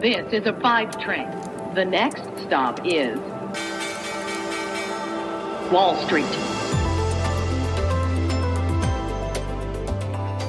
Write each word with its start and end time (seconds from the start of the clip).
This 0.00 0.32
is 0.32 0.46
a 0.46 0.54
five 0.62 0.98
train. 0.98 1.28
The 1.74 1.84
next 1.84 2.22
stop 2.46 2.80
is 2.86 3.18
Wall 5.70 5.94
Street. 6.06 6.24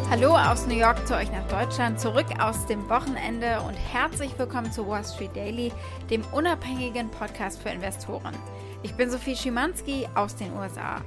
Hallo 0.09 0.37
aus 0.37 0.65
New 0.67 0.77
York 0.77 1.05
zu 1.05 1.17
euch 1.17 1.29
nach 1.33 1.45
Deutschland, 1.49 1.99
zurück 1.99 2.27
aus 2.39 2.65
dem 2.67 2.89
Wochenende 2.89 3.59
und 3.67 3.73
herzlich 3.73 4.31
willkommen 4.39 4.71
zu 4.71 4.87
Wall 4.87 5.03
Street 5.03 5.35
Daily, 5.35 5.73
dem 6.09 6.23
unabhängigen 6.31 7.11
Podcast 7.11 7.61
für 7.61 7.71
Investoren. 7.71 8.37
Ich 8.83 8.93
bin 8.93 9.11
Sophie 9.11 9.35
Schimanski 9.35 10.07
aus 10.15 10.33
den 10.37 10.53
USA. 10.53 11.01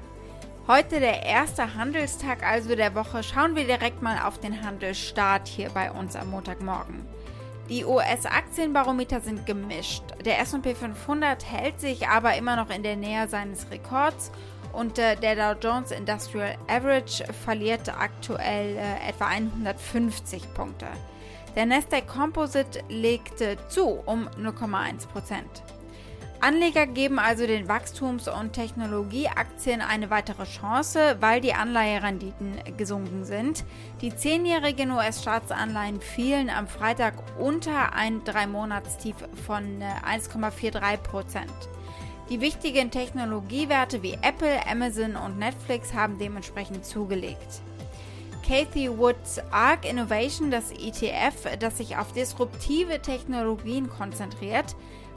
Heute 0.67 1.01
der 1.01 1.23
erste 1.23 1.77
Handelstag 1.77 2.43
also 2.47 2.77
der 2.77 2.95
Woche. 2.95 3.23
Schauen 3.23 3.57
wir 3.57 3.65
direkt 3.65 4.03
mal 4.03 4.19
auf 4.23 4.39
den 4.39 4.63
Handelsstart 4.63 5.49
hier 5.49 5.71
bei 5.71 5.91
uns 5.91 6.15
am 6.15 6.29
Montagmorgen. 6.29 7.07
Die 7.69 7.85
US-Aktienbarometer 7.85 9.21
sind 9.21 9.47
gemischt. 9.47 10.03
Der 10.25 10.39
SP 10.45 10.77
500 10.77 11.51
hält 11.51 11.81
sich 11.81 12.07
aber 12.09 12.37
immer 12.37 12.57
noch 12.57 12.69
in 12.69 12.83
der 12.83 12.97
Nähe 12.97 13.27
seines 13.27 13.71
Rekords 13.71 14.31
und 14.75 14.99
äh, 14.99 15.17
der 15.17 15.35
Dow 15.35 15.59
Jones 15.59 15.91
Industrial 15.91 16.57
Average 16.69 17.25
verliert 17.33 17.89
aktuell 17.89 18.77
äh, 18.77 19.09
etwa 19.09 19.29
150 19.29 20.53
Punkte. 20.53 20.87
Der 21.57 21.65
Nasdaq 21.65 22.07
Composite 22.07 22.83
legte 22.89 23.57
zu 23.69 24.03
um 24.05 24.29
0,1 24.39 25.07
Prozent. 25.07 25.63
Anleger 26.45 26.87
geben 26.87 27.19
also 27.19 27.47
den 27.47 27.69
Wachstums- 27.69 28.29
und 28.29 28.53
Technologieaktien 28.53 29.81
eine 29.81 30.11
weitere 30.11 30.45
Chance, 30.45 31.17
weil 31.21 31.41
die 31.41 31.55
Anleiherenditen 31.55 32.59
gesunken 32.77 33.25
sind. 33.25 33.65
Die 34.03 34.15
zehnjährigen 34.15 34.91
US-Staatsanleihen 34.91 36.03
fielen 36.03 36.51
am 36.51 36.69
Freitag 36.69 37.15
unter 37.39 37.95
ein 37.95 38.23
Drei-Monats-Tief 38.25 39.17
von 39.47 39.83
1,43 40.07 40.77
äh, 40.83 40.99
Prozent. 40.99 41.51
Die 42.29 42.43
wichtigen 42.43 42.91
Technologiewerte 42.91 44.03
wie 44.03 44.19
Apple, 44.21 44.67
Amazon 44.71 45.17
und 45.17 45.39
Netflix 45.39 45.95
haben 45.95 46.19
dementsprechend 46.19 46.85
zugelegt. 46.85 47.63
Cathy 48.47 48.91
Woods 48.91 49.41
ARC 49.51 49.89
Innovation, 49.89 50.51
das 50.51 50.71
ETF, 50.71 51.57
das 51.59 51.79
sich 51.79 51.97
auf 51.97 52.13
disruptive 52.13 53.01
Technologien 53.01 53.89
konzentriert, 53.89 54.77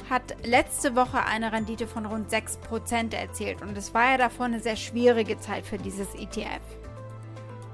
hat 0.09 0.37
letzte 0.45 0.95
Woche 0.95 1.25
eine 1.25 1.51
Rendite 1.51 1.87
von 1.87 2.05
rund 2.05 2.31
6% 2.31 3.13
erzielt 3.13 3.61
und 3.61 3.77
es 3.77 3.93
war 3.93 4.11
ja 4.11 4.17
davor 4.17 4.45
eine 4.45 4.61
sehr 4.61 4.77
schwierige 4.77 5.37
Zeit 5.41 5.65
für 5.65 5.77
dieses 5.77 6.15
ETF. 6.15 6.61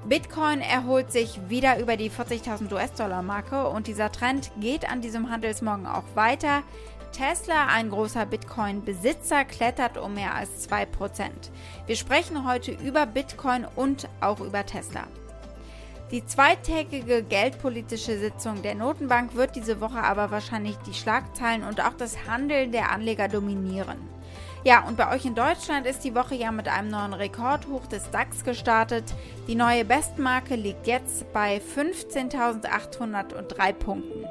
Bitcoin 0.08 0.60
erholt 0.60 1.12
sich 1.12 1.38
wieder 1.48 1.78
über 1.78 1.96
die 1.96 2.10
40.000 2.10 2.72
US-Dollar-Marke 2.72 3.68
und 3.68 3.86
dieser 3.86 4.10
Trend 4.10 4.50
geht 4.60 4.90
an 4.90 5.02
diesem 5.02 5.30
Handelsmorgen 5.30 5.86
auch 5.86 6.02
weiter. 6.16 6.64
Tesla, 7.12 7.68
ein 7.68 7.90
großer 7.90 8.26
Bitcoin-Besitzer, 8.26 9.44
klettert 9.44 9.98
um 9.98 10.14
mehr 10.14 10.34
als 10.34 10.68
2%. 10.68 11.28
Wir 11.86 11.94
sprechen 11.94 12.44
heute 12.44 12.72
über 12.72 13.06
Bitcoin 13.06 13.64
und 13.76 14.08
auch 14.20 14.40
über 14.40 14.66
Tesla. 14.66 15.06
Die 16.10 16.24
zweitägige 16.24 17.22
geldpolitische 17.22 18.18
Sitzung 18.18 18.62
der 18.62 18.74
Notenbank 18.74 19.34
wird 19.34 19.56
diese 19.56 19.80
Woche 19.80 20.02
aber 20.02 20.30
wahrscheinlich 20.30 20.76
die 20.86 20.94
Schlagzeilen 20.94 21.64
und 21.64 21.80
auch 21.80 21.94
das 21.94 22.26
Handeln 22.28 22.72
der 22.72 22.90
Anleger 22.92 23.28
dominieren. 23.28 23.98
Ja, 24.64 24.84
und 24.86 24.96
bei 24.96 25.14
euch 25.14 25.24
in 25.26 25.34
Deutschland 25.34 25.86
ist 25.86 26.04
die 26.04 26.14
Woche 26.14 26.34
ja 26.34 26.50
mit 26.50 26.68
einem 26.68 26.88
neuen 26.88 27.12
Rekordhoch 27.12 27.86
des 27.86 28.10
DAX 28.10 28.44
gestartet. 28.44 29.04
Die 29.46 29.54
neue 29.54 29.84
Bestmarke 29.84 30.56
liegt 30.56 30.86
jetzt 30.86 31.30
bei 31.34 31.60
15.803 31.76 33.72
Punkten. 33.74 34.24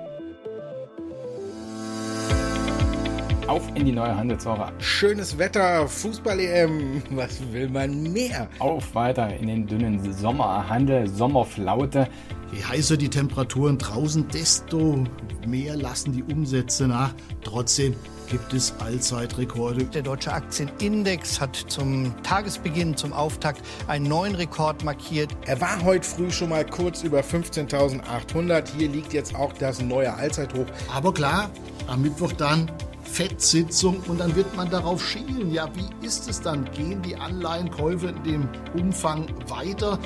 Auf 3.47 3.67
in 3.75 3.85
die 3.85 3.91
neue 3.91 4.15
Handelswoche. 4.15 4.71
Schönes 4.79 5.37
Wetter, 5.37 5.85
Fußball-EM, 5.85 7.03
was 7.09 7.41
will 7.51 7.67
man 7.67 8.13
mehr? 8.13 8.47
Auf 8.59 8.95
weiter 8.95 9.35
in 9.35 9.47
den 9.47 9.67
dünnen 9.67 10.13
Sommerhandel, 10.13 11.09
Sommerflaute. 11.09 12.07
Je 12.53 12.63
heißer 12.63 12.95
die 12.95 13.09
Temperaturen 13.09 13.77
draußen, 13.77 14.29
desto 14.29 15.03
mehr 15.45 15.75
lassen 15.75 16.13
die 16.13 16.23
Umsätze 16.23 16.87
nach. 16.87 17.13
Trotzdem 17.43 17.95
gibt 18.29 18.53
es 18.53 18.73
Allzeitrekorde. 18.79 19.83
Der 19.85 20.03
deutsche 20.03 20.31
Aktienindex 20.31 21.41
hat 21.41 21.57
zum 21.67 22.13
Tagesbeginn, 22.23 22.95
zum 22.95 23.11
Auftakt 23.11 23.61
einen 23.87 24.07
neuen 24.07 24.35
Rekord 24.35 24.85
markiert. 24.85 25.31
Er 25.47 25.59
war 25.59 25.83
heute 25.83 26.07
früh 26.07 26.31
schon 26.31 26.47
mal 26.47 26.65
kurz 26.65 27.03
über 27.03 27.19
15.800. 27.19 28.69
Hier 28.77 28.87
liegt 28.87 29.11
jetzt 29.11 29.35
auch 29.35 29.51
das 29.51 29.81
neue 29.81 30.13
Allzeithoch. 30.13 30.67
Aber 30.95 31.13
klar, 31.13 31.49
am 31.87 32.03
Mittwoch 32.03 32.31
dann 32.31 32.71
FED-Sitzung 33.13 34.01
und 34.07 34.19
dann 34.19 34.35
wird 34.35 34.55
man 34.55 34.71
darauf 34.71 35.07
schielen. 35.07 35.51
Ja, 35.51 35.69
wie 35.75 36.05
ist 36.05 36.27
es 36.27 36.41
dann? 36.41 36.65
Gehen 36.71 36.99
die 37.03 37.15
Anleihenkäufe 37.15 38.07
in 38.07 38.23
dem 38.23 38.49
Umfang 38.73 39.29
weiter? 39.47 39.99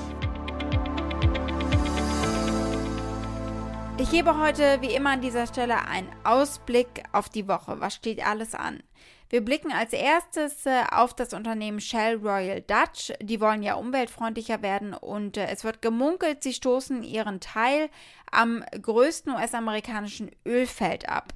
Ich 3.98 4.12
gebe 4.12 4.38
heute 4.38 4.82
wie 4.82 4.94
immer 4.94 5.12
an 5.12 5.22
dieser 5.22 5.48
Stelle 5.48 5.88
einen 5.88 6.10
Ausblick 6.26 7.04
auf 7.14 7.30
die 7.30 7.48
Woche. 7.48 7.80
Was 7.80 7.96
steht 7.96 8.26
alles 8.28 8.54
an? 8.54 8.84
Wir 9.30 9.40
blicken 9.40 9.72
als 9.72 9.94
erstes 9.94 10.66
äh, 10.66 10.84
auf 10.92 11.14
das 11.14 11.34
Unternehmen 11.34 11.80
Shell 11.80 12.18
Royal 12.18 12.62
Dutch. 12.62 13.14
Die 13.22 13.40
wollen 13.40 13.64
ja 13.64 13.76
umweltfreundlicher 13.76 14.62
werden 14.62 14.94
und 14.94 15.38
äh, 15.38 15.48
es 15.48 15.64
wird 15.64 15.82
gemunkelt, 15.82 16.44
sie 16.44 16.54
stoßen 16.54 17.04
ihren 17.04 17.40
Teil 17.40 17.90
am 18.32 18.64
größten 18.82 19.34
US-amerikanischen 19.34 20.32
Ölfeld 20.46 21.08
ab. 21.08 21.34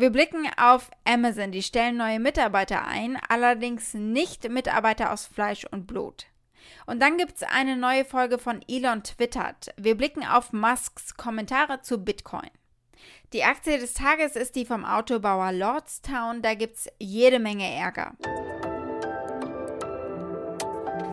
Wir 0.00 0.08
blicken 0.08 0.48
auf 0.56 0.90
Amazon. 1.04 1.52
Die 1.52 1.62
stellen 1.62 1.98
neue 1.98 2.20
Mitarbeiter 2.20 2.86
ein, 2.86 3.18
allerdings 3.28 3.92
nicht 3.92 4.48
Mitarbeiter 4.48 5.12
aus 5.12 5.26
Fleisch 5.26 5.66
und 5.70 5.86
Blut. 5.86 6.24
Und 6.86 7.02
dann 7.02 7.18
gibt 7.18 7.36
es 7.36 7.42
eine 7.42 7.76
neue 7.76 8.06
Folge 8.06 8.38
von 8.38 8.64
Elon 8.66 9.02
Twittert. 9.02 9.74
Wir 9.76 9.98
blicken 9.98 10.24
auf 10.24 10.54
Musks 10.54 11.18
Kommentare 11.18 11.82
zu 11.82 12.02
Bitcoin. 12.02 12.48
Die 13.34 13.44
Aktie 13.44 13.78
des 13.78 13.92
Tages 13.92 14.36
ist 14.36 14.56
die 14.56 14.64
vom 14.64 14.86
Autobauer 14.86 15.52
Lordstown. 15.52 16.40
Da 16.40 16.54
gibt 16.54 16.76
es 16.76 16.88
jede 16.98 17.38
Menge 17.38 17.70
Ärger. 17.70 18.14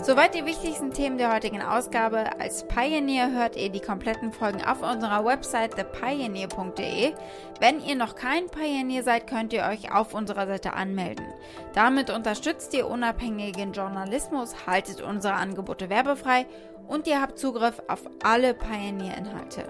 Soweit 0.07 0.35
die 0.35 0.45
wichtigsten 0.45 0.93
Themen 0.93 1.17
der 1.17 1.33
heutigen 1.33 1.61
Ausgabe. 1.61 2.39
Als 2.39 2.65
Pioneer 2.65 3.29
hört 3.33 3.57
ihr 3.57 3.67
die 3.67 3.81
kompletten 3.81 4.31
Folgen 4.31 4.63
auf 4.63 4.81
unserer 4.81 5.25
Website 5.25 5.75
thepioneer.de. 5.75 7.11
Wenn 7.59 7.81
ihr 7.81 7.95
noch 7.97 8.15
kein 8.15 8.47
Pioneer 8.47 9.03
seid, 9.03 9.27
könnt 9.27 9.51
ihr 9.51 9.63
euch 9.63 9.91
auf 9.93 10.13
unserer 10.13 10.47
Seite 10.47 10.71
anmelden. 10.71 11.25
Damit 11.73 12.09
unterstützt 12.09 12.73
ihr 12.73 12.87
unabhängigen 12.87 13.73
Journalismus, 13.73 14.65
haltet 14.65 15.01
unsere 15.01 15.33
Angebote 15.33 15.89
werbefrei 15.89 16.45
und 16.87 17.05
ihr 17.05 17.21
habt 17.21 17.37
Zugriff 17.37 17.81
auf 17.89 18.03
alle 18.23 18.53
Pioneer-Inhalte. 18.53 19.65